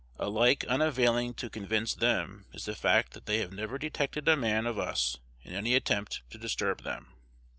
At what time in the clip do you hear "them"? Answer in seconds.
1.93-2.47, 6.81-7.13